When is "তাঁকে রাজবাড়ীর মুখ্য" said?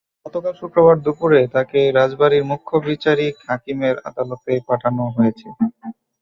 1.53-2.71